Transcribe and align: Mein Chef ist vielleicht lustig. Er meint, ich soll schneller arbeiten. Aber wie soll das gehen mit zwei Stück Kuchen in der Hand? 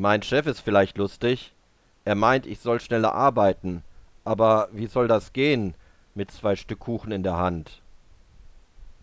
Mein 0.00 0.22
Chef 0.22 0.46
ist 0.46 0.60
vielleicht 0.60 0.96
lustig. 0.96 1.52
Er 2.04 2.14
meint, 2.14 2.46
ich 2.46 2.60
soll 2.60 2.78
schneller 2.78 3.14
arbeiten. 3.14 3.82
Aber 4.24 4.68
wie 4.70 4.86
soll 4.86 5.08
das 5.08 5.32
gehen 5.32 5.74
mit 6.14 6.30
zwei 6.30 6.54
Stück 6.54 6.78
Kuchen 6.78 7.10
in 7.10 7.24
der 7.24 7.36
Hand? 7.36 7.82